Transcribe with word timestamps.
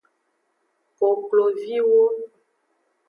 Kokloviwo. 0.97 2.03